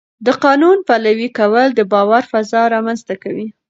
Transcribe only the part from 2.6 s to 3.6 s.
رامنځته کوي